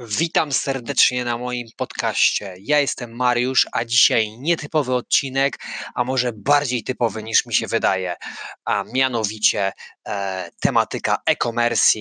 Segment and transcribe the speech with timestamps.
[0.00, 2.54] Witam serdecznie na moim podcaście.
[2.60, 5.58] Ja jestem Mariusz, a dzisiaj nietypowy odcinek,
[5.94, 8.16] a może bardziej typowy niż mi się wydaje,
[8.64, 9.72] a mianowicie
[10.08, 11.98] e, tematyka e-commerce,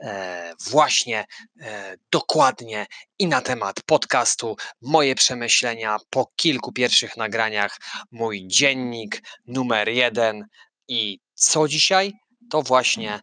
[0.00, 1.24] e, właśnie
[1.60, 2.86] e, dokładnie
[3.18, 7.78] i na temat podcastu, moje przemyślenia po kilku pierwszych nagraniach,
[8.10, 10.46] mój dziennik numer jeden
[10.88, 12.12] i co dzisiaj?
[12.50, 13.20] To właśnie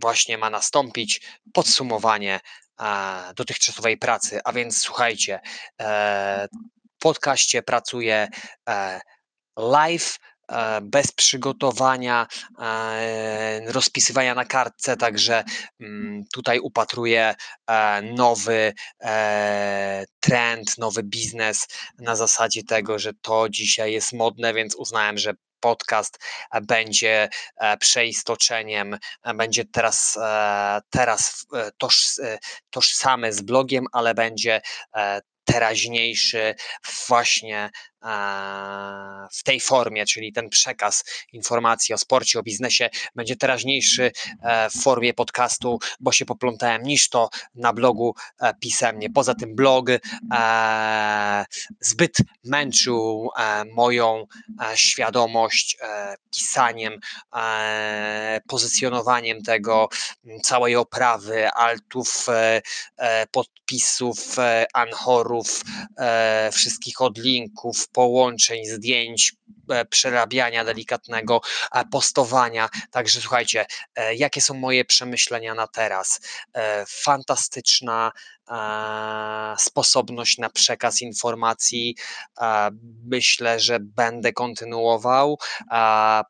[0.00, 1.20] właśnie ma nastąpić
[1.52, 2.40] podsumowanie
[3.36, 4.40] dotychczasowej pracy.
[4.44, 5.40] A więc słuchajcie,
[5.80, 6.48] e,
[6.96, 8.28] w podcaście pracuję
[8.68, 9.00] e,
[9.58, 10.18] live,
[10.48, 12.26] e, bez przygotowania,
[13.66, 15.44] rozpisywania na kartce, także
[15.80, 17.34] mm, tutaj upatruję
[18.02, 18.74] nowy
[20.20, 21.66] trend, nowy biznes
[21.98, 26.18] na zasadzie tego, że to dzisiaj jest modne, więc uznałem, że podcast
[26.52, 30.18] e, będzie e, przeistoczeniem, e, będzie teraz,
[30.90, 31.46] teraz
[31.78, 32.06] toż,
[32.70, 34.60] tożsamy z blogiem, ale będzie
[35.44, 36.54] teraźniejszy
[37.08, 37.70] właśnie
[39.32, 44.82] w tej formie, czyli ten przekaz informacji o sporcie, o biznesie będzie teraźniejszy e, w
[44.82, 49.10] formie podcastu, bo się poplątałem niż to na blogu e, pisemnie.
[49.10, 51.44] Poza tym blog e,
[51.80, 53.30] zbyt męczył
[53.74, 54.26] moją
[54.74, 55.78] świadomość
[56.30, 57.00] pisaniem,
[58.48, 59.88] pozycjonowaniem tego,
[60.42, 62.26] całej oprawy, altów,
[63.30, 64.36] podpisów,
[64.74, 65.62] anchorów,
[66.52, 69.32] wszystkich odlinków, połączeń, zdjęć,
[69.70, 71.40] e, przerabiania delikatnego,
[71.72, 72.68] e, postowania.
[72.90, 76.20] Także słuchajcie, e, jakie są moje przemyślenia na teraz?
[76.88, 78.12] Fantastyczna
[79.58, 81.96] sposobność na przekaz informacji.
[83.04, 85.38] Myślę, że będę kontynuował.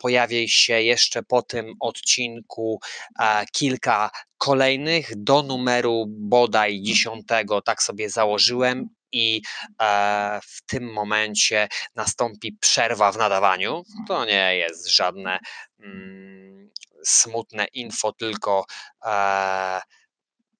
[0.00, 2.80] Pojawi się jeszcze po tym odcinku
[3.52, 9.42] kilka kolejnych do numeru bodaj dziesiątego, tak sobie założyłem i
[9.82, 13.82] e, w tym momencie nastąpi przerwa w nadawaniu.
[14.08, 15.38] To nie jest żadne
[15.80, 16.70] mm,
[17.04, 18.66] smutne info, tylko
[19.04, 19.80] e,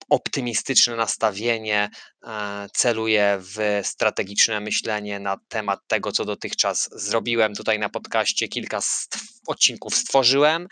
[0.09, 1.91] optymistyczne nastawienie,
[2.27, 7.55] e, celuję w strategiczne myślenie na temat tego, co dotychczas zrobiłem.
[7.55, 8.81] Tutaj na podcaście kilka
[9.49, 10.69] odcinków stworzyłem.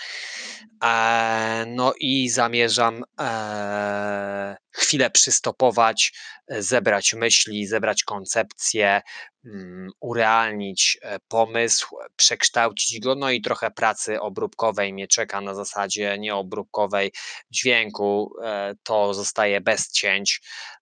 [0.85, 6.13] E, no i zamierzam e, chwilę przystopować,
[6.49, 9.03] zebrać myśli, zebrać koncepcję,
[9.45, 10.99] mm, urealnić
[11.29, 17.13] pomysł, przekształcić go, no i trochę pracy obróbkowej mnie czeka na zasadzie nieobróbkowej
[17.51, 18.35] dźwięku.
[18.83, 20.74] To zostaje bez cięć, e,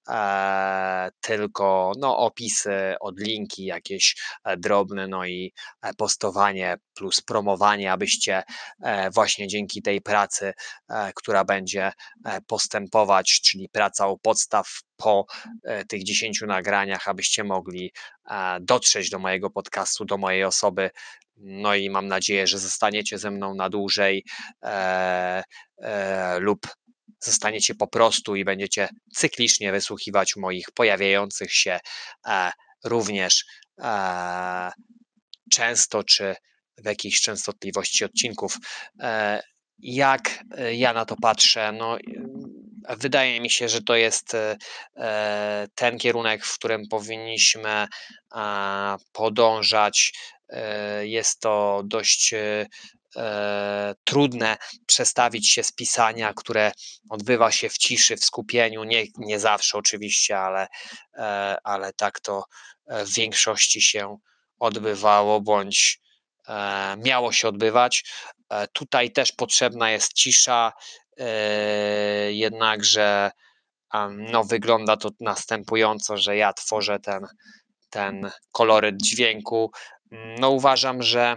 [1.21, 5.53] tylko no, opisy, odlinki jakieś e, drobne, no i
[5.83, 8.43] e, postowanie plus promowanie, abyście
[8.83, 10.53] e, właśnie dzięki tej pracy,
[10.89, 11.93] e, która będzie
[12.47, 15.27] postępować, czyli praca u podstaw po
[15.89, 17.93] tych 10 nagraniach, abyście mogli
[18.61, 20.91] dotrzeć do mojego podcastu, do mojej osoby,
[21.37, 24.25] no i mam nadzieję, że zostaniecie ze mną na dłużej
[24.63, 25.43] e,
[25.79, 26.67] e, lub
[27.25, 31.81] zostaniecie po prostu i będziecie cyklicznie wysłuchiwać moich pojawiających się
[32.27, 32.53] e,
[32.85, 33.45] również
[33.81, 34.71] e,
[35.51, 36.35] często czy
[36.79, 38.57] w jakiejś częstotliwości odcinków.
[39.01, 39.43] E,
[39.79, 40.39] jak
[40.73, 41.73] ja na to patrzę?
[41.73, 41.99] No,
[42.89, 44.37] wydaje mi się, że to jest
[45.75, 47.87] ten kierunek, w którym powinniśmy
[49.13, 50.13] podążać.
[51.03, 52.35] Jest to dość
[53.17, 54.57] e, trudne
[54.87, 56.73] przestawić się z pisania, które
[57.11, 60.67] odbywa się w ciszy, w skupieniu, nie, nie zawsze oczywiście, ale,
[61.15, 62.45] e, ale tak to
[62.87, 64.19] e, w większości się
[64.59, 66.01] odbywało, bądź
[66.49, 68.05] e, miało się odbywać.
[68.51, 70.73] E, tutaj też potrzebna jest cisza,
[71.19, 73.31] e, jednakże
[74.11, 77.27] no, wygląda to następująco, że ja tworzę ten,
[77.91, 79.71] ten koloryt dźwięku.
[80.11, 81.37] No uważam, że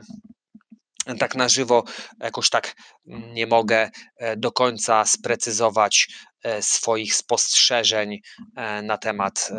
[1.20, 1.84] tak na żywo
[2.20, 6.08] jakoś tak nie mogę e, do końca sprecyzować
[6.44, 8.20] e, swoich spostrzeżeń
[8.56, 9.50] e, na temat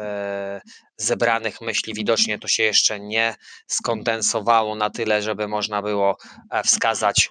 [0.96, 1.94] zebranych myśli.
[1.94, 3.34] Widocznie to się jeszcze nie
[3.66, 6.16] skondensowało na tyle, żeby można było
[6.64, 7.30] wskazać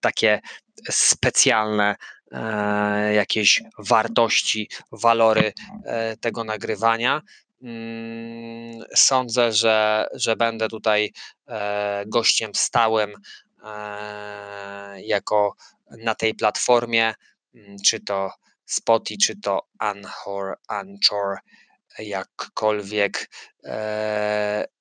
[0.00, 0.40] takie
[0.90, 1.96] specjalne
[3.14, 5.52] jakieś wartości, walory
[6.20, 7.22] tego nagrywania.
[7.62, 11.12] Mm, sądzę, że, że będę tutaj
[11.48, 13.12] e, gościem stałym
[13.64, 15.54] e, jako
[15.90, 17.14] na tej platformie,
[17.54, 18.30] mm, czy to
[18.64, 21.38] Spotify, czy to Anchor, Anchor,
[21.98, 23.30] jakkolwiek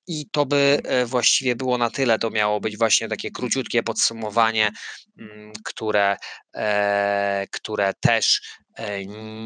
[0.07, 2.19] I to by właściwie było na tyle.
[2.19, 4.71] To miało być właśnie takie króciutkie podsumowanie,
[5.19, 6.17] mm, które,
[7.51, 8.41] które też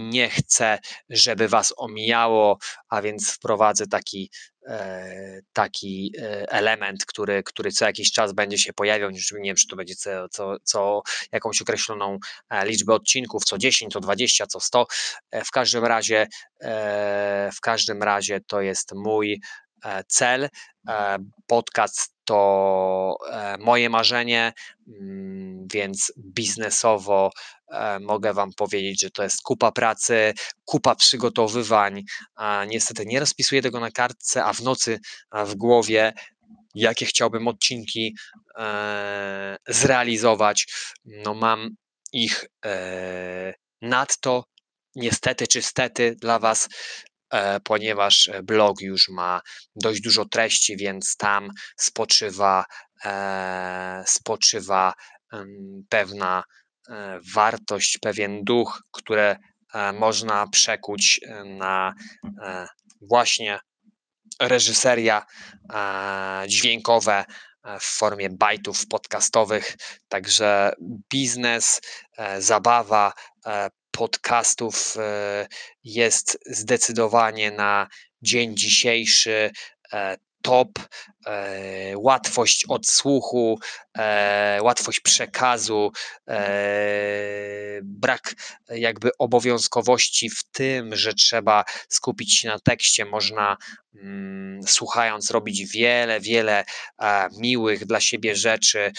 [0.09, 2.57] nie chcę, żeby Was omijało,
[2.89, 4.30] a więc wprowadzę taki
[4.68, 9.68] E, taki e, element, który, który co jakiś czas będzie się pojawiał, nie wiem, czy
[9.68, 11.01] to będzie co, co, co
[11.31, 12.18] jakąś określoną
[12.50, 14.88] e, liczbę odcinków, co 10, co 20, co 100.
[15.45, 16.27] W każdym razie,
[17.56, 19.28] w każdym razie to jest mój
[20.07, 20.49] cel.
[21.47, 23.17] Podcast to
[23.59, 24.53] moje marzenie,
[24.87, 27.31] mm, więc biznesowo
[28.01, 30.33] mogę Wam powiedzieć, że to jest kupa pracy,
[30.65, 32.03] kupa przygotowywań.
[32.67, 34.99] Niestety nie rozpisuję tego na kartce, a w nocy
[35.45, 36.13] w głowie
[36.75, 38.15] jakie chciałbym odcinki
[38.57, 40.67] e, zrealizować.
[41.05, 41.69] No mam
[42.13, 44.45] ich e, nadto,
[44.95, 46.69] niestety czy stety dla Was, e,
[47.63, 49.41] ponieważ blog już ma
[49.75, 52.65] dość dużo treści, więc tam spoczywa,
[54.05, 54.93] spoczywa
[55.89, 56.43] pewna
[56.89, 59.37] E, wartość, pewien duch, które
[59.73, 61.93] e, można przekuć e, na
[63.01, 63.59] właśnie
[64.41, 65.25] reżyseria
[66.47, 67.25] dźwiękowe
[67.79, 69.75] w formie bajtów podcastowych.
[70.07, 70.71] Także
[71.11, 71.81] biznes,
[72.39, 73.13] zabawa
[73.91, 74.95] podcastów
[75.83, 77.88] jest zdecydowanie na
[78.21, 79.51] dzień dzisiejszy
[80.41, 80.80] top,
[81.25, 83.59] e, łatwość odsłuchu,
[83.97, 85.91] e, łatwość przekazu,
[86.27, 88.33] e, brak
[88.69, 93.06] jakby obowiązkowości w tym, że trzeba skupić się na tekście.
[93.06, 93.57] Można
[93.95, 96.63] mm, słuchając robić wiele, wiele
[97.38, 98.91] miłych dla siebie rzeczy,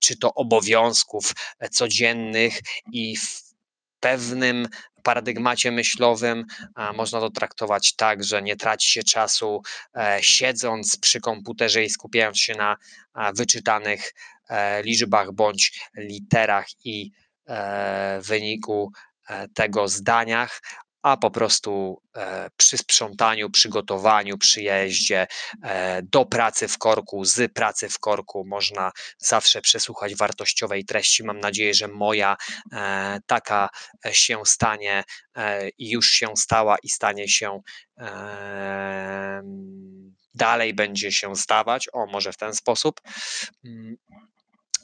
[0.00, 1.32] czy to obowiązków
[1.70, 2.60] codziennych
[2.92, 3.50] i w
[4.00, 4.68] pewnym
[5.02, 6.44] paradygmacie myślowym
[6.94, 9.62] można to traktować tak, że nie traci się czasu
[9.96, 12.76] e, siedząc przy komputerze i skupiając się na
[13.34, 14.14] wyczytanych
[14.48, 17.10] e, liczbach bądź literach i
[17.46, 18.92] e, wyniku
[19.54, 20.60] tego zdaniach,
[21.02, 25.26] a po prostu e, przy sprzątaniu, przygotowaniu, przyjeździe
[25.62, 31.24] e, do pracy w korku, z pracy w korku można zawsze przesłuchać wartościowej treści.
[31.24, 32.36] Mam nadzieję, że moja
[32.72, 33.68] e, taka
[34.12, 35.04] się stanie
[35.78, 37.60] i już się stała i stanie się
[40.34, 43.00] dalej będzie się stawać, o może w ten sposób.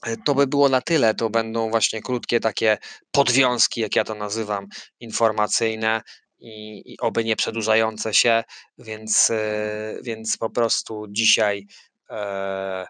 [0.02, 1.14] E, to by było na tyle.
[1.14, 2.78] To będą właśnie krótkie takie
[3.10, 4.66] podwiązki, jak ja to nazywam,
[5.00, 6.02] informacyjne
[6.38, 8.44] i, i oby nie przedłużające się,
[8.78, 11.66] więc, e, więc po prostu dzisiaj,
[12.10, 12.86] e,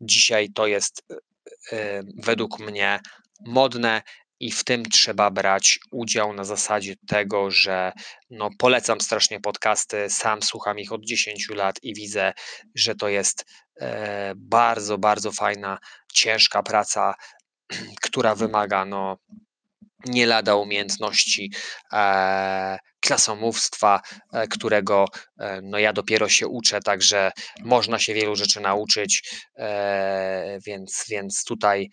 [0.00, 1.02] dzisiaj to jest
[2.16, 3.00] według mnie
[3.46, 4.02] modne
[4.40, 7.92] i w tym trzeba brać udział na zasadzie tego, że
[8.30, 12.32] no, polecam strasznie podcasty, sam słucham ich od 10 lat i widzę,
[12.74, 13.44] że to jest
[13.80, 15.78] e, bardzo, bardzo fajna,
[16.12, 17.14] ciężka praca,
[18.02, 19.18] która wymaga no,
[20.06, 21.52] nie lada umiejętności
[21.92, 24.00] e, klasomówstwa,
[24.32, 25.06] e, którego
[25.38, 27.32] e, no ja dopiero się uczę, także
[27.64, 29.22] można się wielu rzeczy nauczyć,
[29.56, 31.90] e, więc, więc tutaj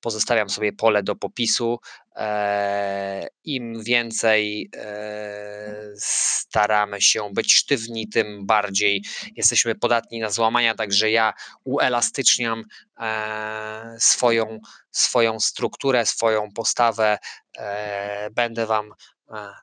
[0.00, 1.78] pozostawiam sobie pole do popisu.
[3.44, 4.70] Im więcej
[5.96, 9.04] staramy się być sztywni, tym bardziej
[9.36, 11.32] jesteśmy podatni na złamania, także ja
[11.64, 12.64] uelastyczniam
[13.98, 14.58] swoją,
[14.90, 17.18] swoją strukturę, swoją postawę.
[18.32, 18.90] Będę Wam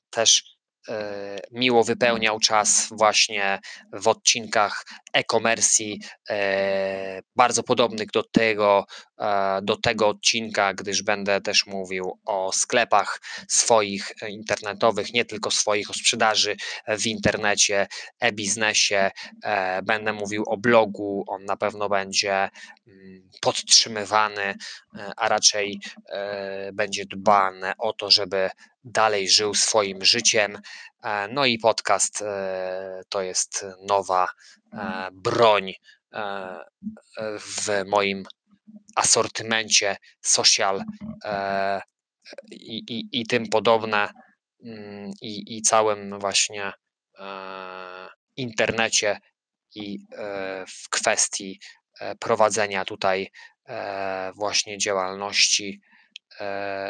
[0.10, 0.44] też
[0.90, 3.60] e, miło wypełniał czas właśnie
[3.94, 5.84] w odcinkach e-commerce,
[6.30, 8.86] e, bardzo podobnych do tego,
[9.20, 15.90] e, do tego odcinka, gdyż będę też mówił o sklepach swoich internetowych, nie tylko swoich,
[15.90, 16.56] o sprzedaży
[16.88, 17.88] w internecie,
[18.20, 19.12] e-biznesie.
[19.84, 22.50] Będę mówił o blogu, on na pewno będzie
[22.88, 24.56] mm, podtrzymywany,
[25.18, 25.80] a raczej
[26.74, 28.50] będzie dbane o to, żeby
[28.84, 30.62] dalej żył swoim życiem.
[31.04, 34.28] E, no i podcast e, to jest nowa
[34.74, 35.74] e, broń
[37.40, 38.24] w moim
[38.96, 40.84] asortymencie social
[42.52, 44.10] i, i, i tym podobne
[44.66, 46.74] mm, i, i całym właśnie
[48.38, 49.20] internecie
[49.76, 50.00] i
[50.68, 51.60] w kwestii
[52.20, 53.32] prowadzenia tutaj
[54.36, 55.82] właśnie działalności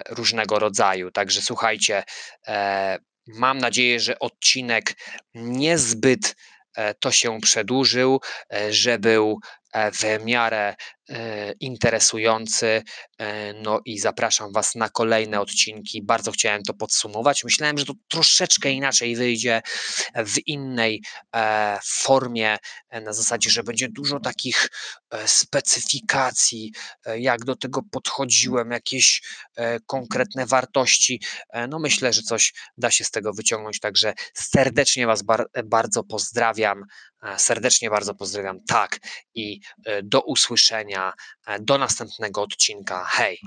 [0.10, 1.12] różnego rodzaju.
[1.12, 2.04] Także słuchajcie,
[2.48, 4.94] e, mam nadzieję, że odcinek
[5.34, 6.36] niezbyt
[6.76, 8.22] e, to się przedłużył,
[8.70, 9.40] że był
[9.74, 10.76] w miarę e,
[11.60, 12.84] interesujący.
[13.18, 16.02] E, no i zapraszam Was na kolejne odcinki.
[16.04, 17.44] Bardzo chciałem to podsumować.
[17.44, 19.62] Myślałem, że to troszeczkę inaczej wyjdzie
[20.16, 21.02] w innej
[21.36, 22.58] e, formie,
[23.02, 24.70] na zasadzie, że będzie dużo takich
[25.26, 26.74] specyfikacji,
[27.18, 29.22] jak do tego podchodziłem, jakieś
[29.86, 31.22] konkretne wartości.
[31.70, 33.80] No myślę, że coś da się z tego wyciągnąć.
[33.80, 36.84] Także serdecznie Was bar bardzo pozdrawiam.
[37.38, 38.64] Serdecznie bardzo pozdrawiam.
[38.68, 39.00] Tak
[39.36, 39.60] i
[40.04, 41.14] do usłyszenia.
[41.60, 43.06] Do następnego odcinka.
[43.10, 43.40] Hej!